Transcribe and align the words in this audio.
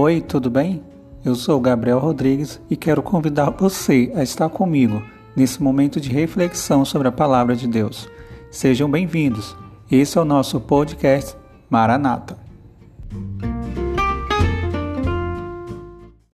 Oi, 0.00 0.20
tudo 0.20 0.48
bem? 0.48 0.80
Eu 1.24 1.34
sou 1.34 1.60
Gabriel 1.60 1.98
Rodrigues 1.98 2.60
e 2.70 2.76
quero 2.76 3.02
convidar 3.02 3.50
você 3.50 4.12
a 4.14 4.22
estar 4.22 4.48
comigo 4.48 5.02
nesse 5.34 5.60
momento 5.60 6.00
de 6.00 6.08
reflexão 6.08 6.84
sobre 6.84 7.08
a 7.08 7.12
palavra 7.12 7.56
de 7.56 7.66
Deus. 7.66 8.08
Sejam 8.48 8.88
bem-vindos. 8.88 9.56
Esse 9.90 10.16
é 10.16 10.20
o 10.20 10.24
nosso 10.24 10.60
podcast 10.60 11.36
Maranata. 11.68 12.47